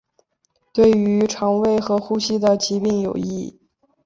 [0.73, 3.59] 对于胃肠和呼吸的疾病有益。